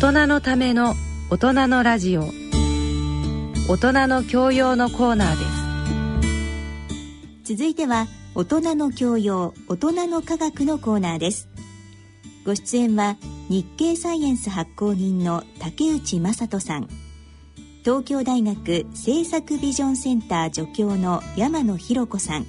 [0.00, 0.94] 大人のための
[1.28, 2.30] 大人のラジオ。
[3.68, 5.44] 大人の教養のコーナーで
[7.42, 7.56] す。
[7.56, 8.06] 続いては
[8.36, 11.48] 大人の教養大人の科学のコーナーです。
[12.46, 13.16] ご出演は
[13.48, 16.88] 日経サイエンス発行人の竹内正人さん。
[17.82, 22.46] 東京大学政策ビジョンセンター助教の山野博子さん。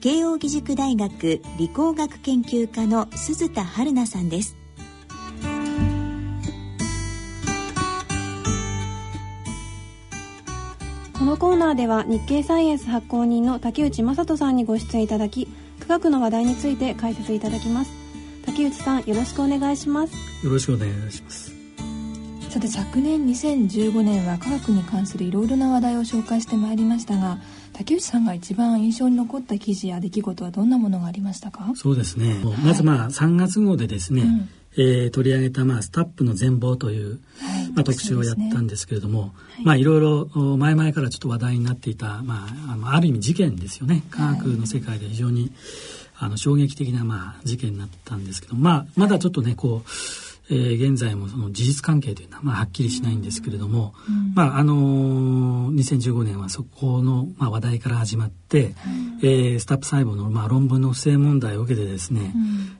[0.00, 4.56] 慶應義塾大学理工学研究科の鈴田春奈さんです。
[11.24, 15.48] このコーナーでは日経サイエンス発行人の竹内正人さんにご出演いただき
[15.80, 17.92] 科学の話題について解説いただきます。
[18.44, 20.12] 竹内さんよろしくお願いします。
[20.44, 21.50] よろしくお願いします。
[22.50, 27.38] さて昨年2015年は科学に関するいろいろな話題を紹介してまいりましたが
[27.72, 31.72] 竹内さんが一番印象に残った記事や出来事はどんなものがありましたか？
[31.74, 39.28] そうですね、はい、まずまあ3月号でですね、うんえー、取り上げた、まあ、スタップの全貌という、はい、まあ、特集をやったんですけれども、ね。
[39.28, 40.26] はい、まあ、いろいろ
[40.56, 44.02] 前々からちょっと話題になっていた、まあ、あのある意味事件ですよね。
[44.10, 45.52] 科学の世界で非常に、
[46.16, 49.90] あの衝撃的な、まあ、事件になったんですけど、まあ、まだちょっとねこう
[50.50, 58.74] えー、現在もその事実関係というのは、まあ、はっきりしないんですけれども、うん、まああのー、2015年はそこの、まあ、話題から始まって、うん、
[59.22, 62.32] えー、スタップ細胞の、まあ、論文の不正問題を受けてですね、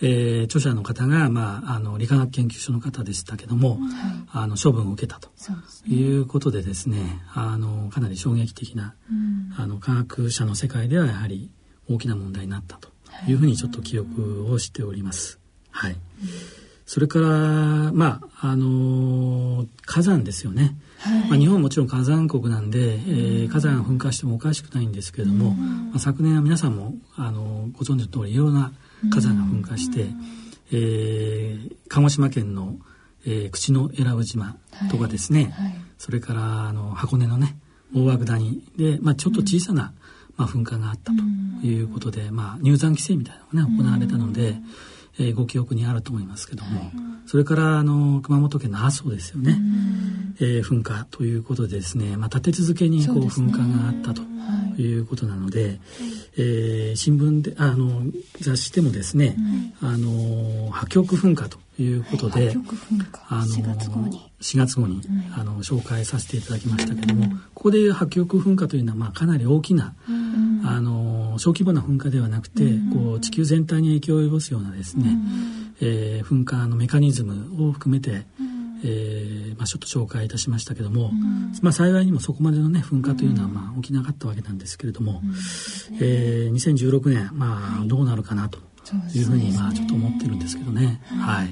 [0.00, 3.78] うん、えー、著者の方が、まあ、あの理化学研究所の方でしたけども、
[4.32, 5.30] あの処分を受けたと
[5.86, 8.94] いうことでですねあのかなり衝撃的な、
[9.58, 11.50] あの科学者の世界ではやはり
[11.88, 12.88] 大きな問題になったと
[13.28, 13.32] い。
[13.32, 15.38] うふうにちょっと記憶をしております。
[15.70, 15.96] はい、
[16.92, 20.76] それから、まあ、あのー、火山ですよね。
[20.98, 28.72] はい、まあ、日本はもちろん火山国なんで、えー、火山噴火してもおかしくないんですけれども、まあ、昨年は皆さんも、あのー、ご存知の通りいろんな
[29.08, 30.08] 火山が噴火して、
[30.72, 32.74] えー、鹿児島県の、
[33.24, 34.56] えー、口永良部島
[34.90, 35.66] とかですね、はい。
[35.66, 37.56] はい、それからあの箱根のね
[37.94, 39.92] 大涌谷で、まあ、ちょっと小さな、
[40.36, 41.22] まあ、噴火があったと
[41.64, 44.56] いうことで、まあ、入山規制みたいなのがね行われたので、
[45.20, 46.90] えー、ご記憶にあると思いますけども、はい、
[47.26, 49.56] それからあの熊本県の阿蘇ですよね、
[50.40, 54.22] えー、噴火ということでですね、まあ、立て続けにこう噴火があったと
[54.80, 55.00] い。
[55.00, 55.78] うことなので、はい、
[56.38, 58.02] えー、新聞であの
[58.40, 59.36] 雑誌でもですね、
[59.82, 62.56] あの破局噴火ということで、はい、
[63.28, 65.02] あの4月号に ,4 月号に、
[65.36, 69.94] あの紹介させていただきましたけども、ここで破局噴火というのは、まあ、かなり大きな、
[70.64, 70.99] あの
[71.38, 75.16] 小規模な噴火ではなくて、こう地球全体に影響を及ぼすようなですね、
[75.80, 78.26] えー、噴火のメカニズムを含めて、
[78.82, 81.12] えーまあ、ちょっと紹介いたしましたけども、
[81.62, 85.96] まあ、幸いにもそこまでの、ね、噴火というのは、まあ、起きなかったわけなんですけれども、うん。
[86.00, 88.58] えー、2016年、まあ、どうなるかなと
[89.14, 89.22] い。
[89.22, 91.02] うふうに、まあ、ちょっと思ってるんですけどね。
[91.20, 91.50] はい。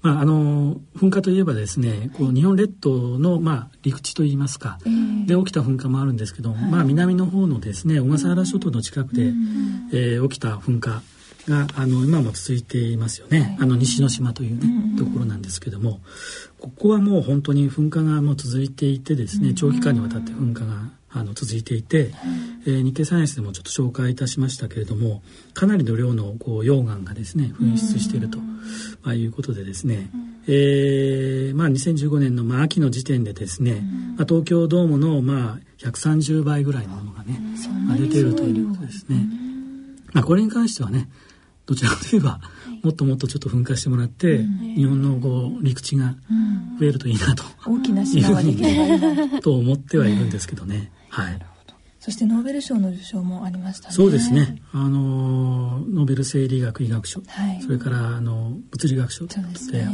[0.00, 4.90] まあ、あの噴火といえばですねこう日本列島の、まあ、陸地といいますか、えー、
[5.28, 11.02] で起きた噴火もあるんですけど、はい、まあ、南の方のですね小笠原諸島の近くで、うん、えー、起きた噴火
[11.48, 16.00] があの今も続いていますよね、はい、あの西之島というね、うん、ところなんですけども
[16.58, 22.12] ここはもう本当に噴火がもう続いていてですね長期間にわたって噴火があの続いていて、
[22.66, 25.22] えー、日経サイエンスでもちょっと紹介いたしましたけれども
[25.54, 28.38] かなりの量のこう溶岩がですね噴出していると、
[29.02, 30.10] まあ、いうことでですね、
[30.50, 33.82] えーまあ、2015年の、まあ、秋の時点でですね、
[34.16, 37.38] まあ、東京ドームの、まあ、130倍ぐらいのものがね、
[37.86, 39.26] まあ、出ているということですね。
[40.12, 41.08] まあ、これに関してはね
[41.68, 42.40] どちらかといえば、
[42.82, 44.38] もっともっとちょっと噴火してもらって、
[44.74, 46.14] 日本のこう陸地が
[46.80, 48.98] 増えるといいなと、大きな島ができれ
[49.28, 50.90] ば と思ってはいるんですけどね。
[51.10, 51.38] はい。
[52.08, 53.94] そしてノーベル賞の受賞もありましたね。
[53.94, 54.62] そうですね。
[54.72, 59.36] あのノーベル生理学医学賞、はい、それからあの物理学賞で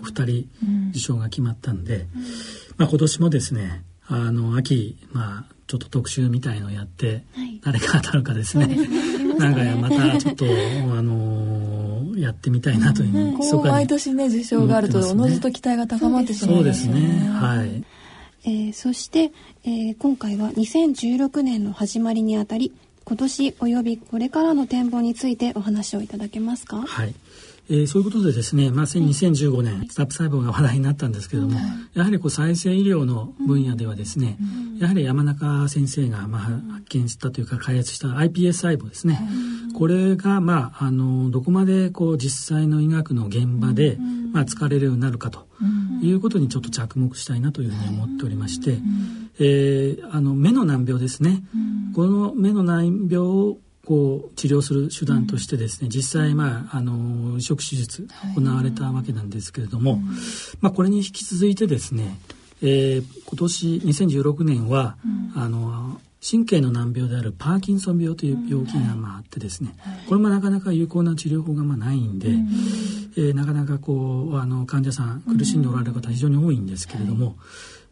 [0.00, 0.48] お二人
[0.92, 2.22] 受賞が決まったんで、うん、
[2.78, 8.74] まあ今年もですね、あの秋まあちょっと特集みたいのをやって、はい、誰が当たるかですね。
[9.36, 16.92] なんかまたちょっとあのやってみたいなというふうに、うん、毎年ね受賞があるとおのずと期待が高まってしまいますね。
[16.94, 17.28] そうですね。
[17.28, 17.84] はい。
[18.44, 19.32] えー、そして、
[19.64, 22.72] えー、今回は2016年の始まりにあたり
[23.04, 26.82] 今年およびこれからの展望についてお話をいただけますか？
[26.82, 27.14] はい。
[27.70, 31.58] えー、そういうことでですね、まあ、2015年、スタップ細胞が話題になったんですけれども、
[31.92, 34.38] やはりこう再生医療の分野ではですね、
[34.78, 39.20] やはり山中先生がまあ発見したというか開発した iPS 細胞ですね、
[39.74, 43.98] これがまああのどこまでこう実際の医学の現場で
[44.32, 45.46] まあ使われるようになるかと
[46.02, 48.78] いうことにちょっと着目したいなというふうに思っておりまして、
[49.40, 51.42] えー、あの目の難病ですね、
[51.94, 53.58] この目の難病を
[53.88, 58.06] こう治療する手段としてですね、うん、実際、まあ、あの移植手術
[58.36, 60.00] 行われたわけなんですけれども、はい、
[60.60, 62.18] まあ、これに引き続いてですね、
[62.62, 64.98] えー、今年2016年は、
[65.34, 77.34] うん、あの神経の難病であるパーキンソン病という病気がまああってですね、はい、これもなかなか有効な治療法がまあないんで、うん、えー、なかなかこうあの患者さん苦しんでおられる方非常に多いんですけれども、はい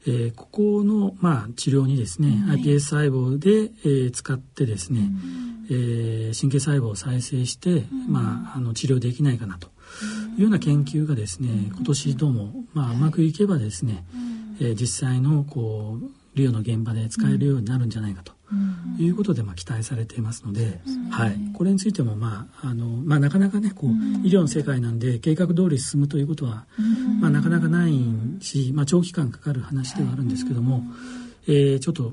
[0.06, 9.68] えー、ここの、まあ、治療にですね、はい、iPS 細胞で、えー、使ってですね、うん、えー、神経細胞を再生して、うん、まあ、あの治療できないかなと。
[10.36, 14.04] いうような研究がですね、今年どうも、まあ、うまくいけばですね、
[14.60, 18.35] えー、実際のこう医療の現場で使えるようになるんじゃないかと。
[18.98, 23.90] いうことでまあ期待されていますので、はい、これについても、まああのまあ、なかなかねこう、
[24.26, 26.66] 医療の世界なんで計画通り進むということは、
[27.20, 27.92] まあ、なかなかない
[28.40, 30.82] し、まあ、長期間かかる話ではあるんですけども、
[31.48, 32.12] えー、ちょっと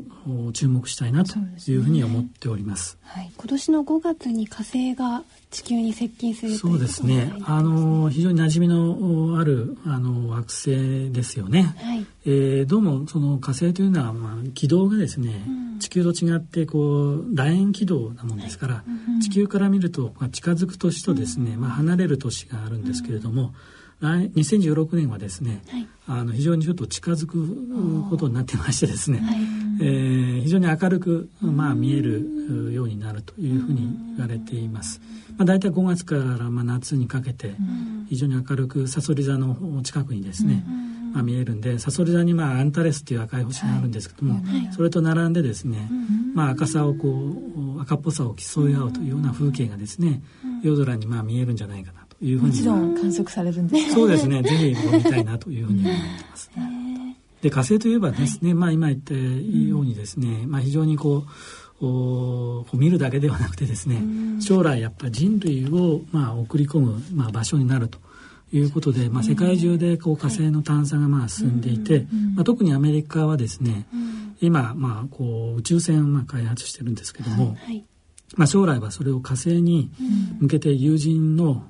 [0.54, 2.90] 注目したいなというふうに思っております。
[2.90, 7.34] すねはい、今年の5月に火星が地球に接近するそうですね。
[7.46, 11.76] あの非常に馴染みのあるあの惑星ですよね。
[11.82, 18.84] はい、えー、どうもその火星というのはまあ軌道がですね、うん、地球と違ってこう楕円軌道なもんですから、
[19.22, 23.54] 地球から見るとまあ近づく年とですね、うん、まあ離れる年があるんですけれども。
[24.02, 29.38] 2016年はですね、はい、あの非常にちょっと近づくことになってましてですね、はい、
[29.80, 35.00] えー、非常に明るく、まあ、見えるようになるというふうに言われています。
[35.38, 37.56] まあ、大体5月からまあ夏にかけて
[38.10, 40.66] 非常に明るくさそり座の近くにですね、
[41.14, 45.90] まあ、見えるんでさそり座にまあアンタレスっていう赤い星があるんですけども、はい、それと並んでですね、
[46.34, 50.24] まあ、赤さをこう赤っぽさを競い合うというような風景がですね
[50.64, 53.78] 夜空にまあ見えるんじゃないかないうふうにもちろん観測されるんで。
[53.78, 56.52] すそうですねぜひ見たいなというふうに思ってます。
[57.42, 59.20] で火星といえばですね、はい、まあ今言ったよ
[59.82, 61.26] うにですね、まあ非常にこ
[61.82, 64.02] うお見るだけではなくてですね、
[64.40, 68.00] 将来やっぱり人類をまあ送り込むまあ場所になると。
[68.54, 72.06] いうことで、まあ、世界中でこう火星の探査がまあ進んでいて、
[72.36, 73.88] まあ、特にアメリカはですね、
[74.42, 77.58] 今まあこう宇宙船をまあ開発してるんですけども、
[78.36, 79.92] まあ、将来はそれを火星に
[80.40, 81.64] 向けて友人の、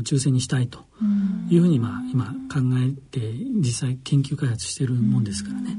[0.00, 0.80] 宇宙船にしたいと
[1.50, 5.76] いうふうにまあ今考えて実際研究開発してるもんですからね、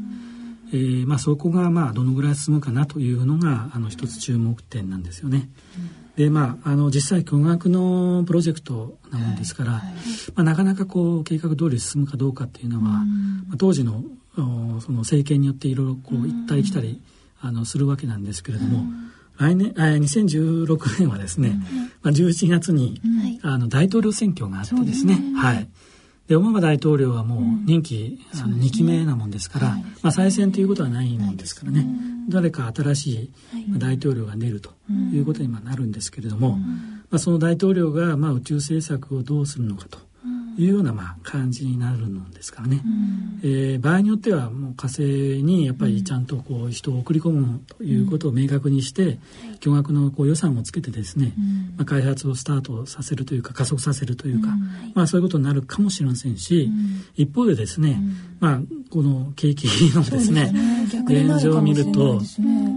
[0.74, 5.50] えー、まあそこがまあどのぐらい進むかなというのがあの一つ注目点なんですよね。
[6.18, 9.82] でまあ、あの実際巨額のプロジェクトなもんですから、ま
[10.38, 13.04] あ、なかなかこう計画通り進むかどうかっていうのは、ま
[13.54, 14.04] あ、当時の
[14.36, 14.42] そ
[14.92, 17.04] の政権によっていろいろこう行ったり来たり
[17.40, 18.86] あのするわけなんですけれども、
[19.38, 21.60] 来年あ2016年はですね、
[22.02, 23.00] まあ、11月に、
[23.44, 25.70] あの大統領選挙があってですね、はい、
[26.28, 31.88] でオバマ大統領はもう任期、うん、あの2期目なもんですから、はい、まあ、再選ということはないもんですからね、
[32.28, 33.32] 誰か新しい
[33.78, 34.72] 大統領が出ると
[35.14, 36.58] いうことに今なるんですけれども、
[37.10, 40.07] まあ、その大統領がまあ宇宙政策をどうするのかと。
[40.58, 45.04] いうようなまあ感じになるのですからね、うん、えー、場合によってはもう火星
[45.44, 49.20] にやっぱりちゃんとこう人を送り込むということを明確にして、うん、
[49.60, 54.50] 巨額のこう予算をつけてですね、うん、まあ、開発をスタートさせるというか加速させるというか、
[54.96, 56.70] まあ、そういうことになるかもしれませんし、
[57.16, 58.02] 一方でですね、
[58.40, 58.60] まあ、
[58.90, 59.66] この景気
[59.96, 62.28] のですね、ね、現状を見ると、ね、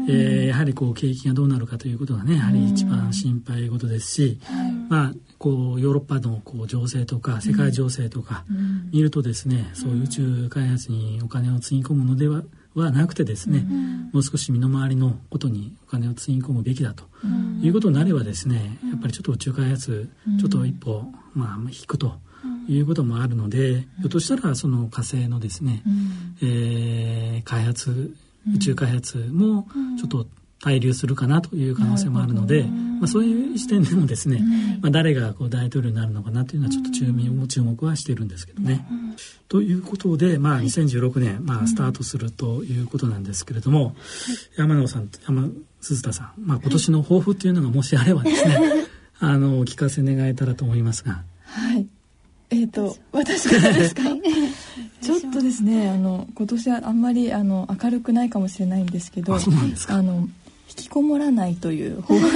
[0.09, 4.41] えー、やはりこう景気がどうなるかということがねやはり一番心配事ですし、
[4.89, 8.45] まあこうヨーロッパのこう情勢とか世界情勢とか
[8.93, 12.43] 見るとですね、そういう宇宙開発にお金をつぎ込むのでは
[12.75, 13.67] はなくてですね、
[14.13, 17.05] もう少し身の回りのことにお金をつぎ込むべきだと
[17.63, 20.09] いうことになればですねやっぱりちょっと宇宙開発
[20.39, 21.05] ちょっと一歩、
[21.35, 22.15] まあ、引くと。
[22.69, 28.15] いうこともあるので、ひょっとしたらその火星のですね、うん、えー、開発
[28.55, 29.67] 宇宙開発も
[29.99, 30.27] ちょっと
[30.63, 34.43] 滞留するかなという可能性もあるので、まあ、そういう視点でもですね、
[34.83, 38.87] まあ、誰がこう大統領になるのかなというのはちょっと注目注目はしているんですけどね。
[39.49, 43.97] ということで、まあ、2016年、まあ、スタートするということなんですけれども、
[44.57, 45.49] 山野さん山
[45.81, 48.61] 鈴田さん、まあ、今年の抱負っていうのがもしあればですね
[49.19, 51.23] あのお聞かせ願えたらと思いますが。
[51.45, 51.87] はい
[52.51, 54.03] えっ、ー、と私からですか？
[55.01, 60.29] ちょっとですねあの今年はあんまりあの明るくないかもしれないんですけどあの
[60.69, 62.21] 引きこもらないという方法。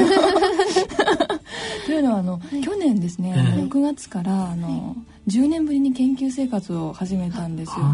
[1.86, 4.94] というのはあの、はい、去年ですね、えー、6月からあの、は
[5.26, 7.84] い、10年ぶりに研究生活を始めたんですよ。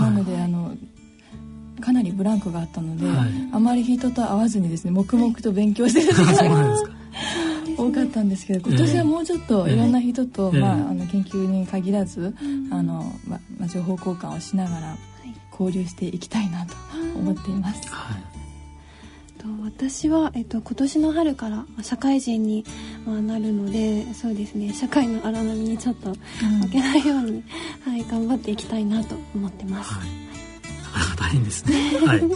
[0.00, 0.74] なのであの
[1.80, 6.86] かなりブランクがあったので、はい、あまり人と会わずにですね黙々と勉強してる時間が多
[7.94, 12.34] かったんですけど今年はもうちょっといろんな人と、えー、まあ、あの研究に限らず、
[12.70, 14.96] あのままあ、情報交換をしながら
[15.52, 16.74] 交流していきたいなと
[17.16, 17.88] 思っています。
[17.88, 18.44] はい。
[19.44, 22.64] と、私は、えっと、今年の春から社会人に、
[23.06, 26.14] まあ、なるのでそうですね社会の荒波にちょっと
[26.62, 27.44] 負けないように、
[27.86, 29.92] うん、はい、頑張っていきたいなと思ってます。
[29.92, 31.98] はい、大変ですね。
[32.06, 32.30] はい、はい、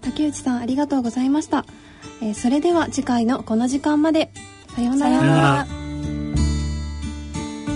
[0.00, 1.66] 竹内さんありがとうございました。
[2.22, 4.30] えー、それでは次回のこの時間まで
[4.74, 5.66] さようなら。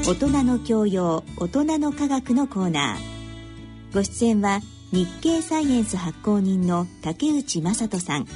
[0.09, 8.27] 大人の教養大人の科学のコーナーご出演は日経サイエンス発行人の竹内正人さん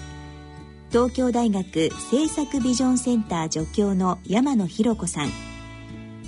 [0.90, 5.30] 東京大学政策ビジョンセンター助教の山野博子さん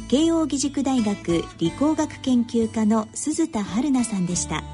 [0.08, 4.64] 慶應義塾大学理工学研究科の鈴田春奈さんでした。